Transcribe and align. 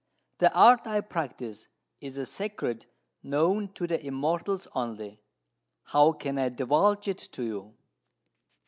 The 0.39 0.51
art 0.55 0.87
I 0.87 1.01
practise 1.01 1.67
is 1.99 2.17
a 2.17 2.25
secret 2.25 2.87
known 3.21 3.71
to 3.73 3.85
the 3.85 4.03
Immortals 4.03 4.67
only: 4.73 5.21
how 5.83 6.13
can 6.13 6.39
I 6.39 6.49
divulge 6.49 7.07
it 7.07 7.19
to 7.33 7.43
you?" 7.43 7.75